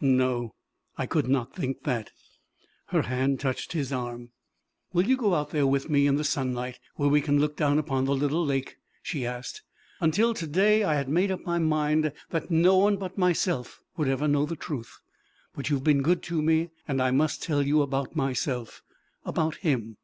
"No, 0.00 0.54
could 1.08 1.26
not 1.26 1.56
think 1.56 1.82
that." 1.82 2.12
Her 2.90 3.02
hand 3.02 3.40
touched 3.40 3.72
his 3.72 3.92
arm. 3.92 4.30
"Will 4.92 5.08
you 5.08 5.16
go 5.16 5.34
out 5.34 5.50
there 5.50 5.66
with 5.66 5.90
me, 5.90 6.06
in 6.06 6.14
the 6.14 6.22
sunlight, 6.22 6.78
where 6.94 7.08
we 7.08 7.20
can 7.20 7.40
look 7.40 7.56
down 7.56 7.80
upon 7.80 8.04
the 8.04 8.14
little 8.14 8.46
lake?" 8.46 8.76
she 9.02 9.26
asked. 9.26 9.62
"Until 10.00 10.34
to 10.34 10.46
day 10.46 10.84
I 10.84 10.94
had 10.94 11.08
made 11.08 11.32
up 11.32 11.44
my 11.44 11.58
mind 11.58 12.12
that 12.30 12.48
no 12.48 12.76
one 12.76 12.96
but 12.96 13.18
myself 13.18 13.80
would 13.96 14.06
ever 14.06 14.28
know 14.28 14.46
the 14.46 14.54
truth. 14.54 15.00
But 15.52 15.68
you 15.68 15.74
have 15.74 15.82
been 15.84 16.02
good 16.02 16.22
to 16.30 16.40
me, 16.40 16.70
and 16.86 17.02
I 17.02 17.10
must 17.10 17.42
tell 17.42 17.64
you 17.66 17.82
about 17.82 18.14
myself 18.14 18.82
about 19.26 19.56
him." 19.56 19.96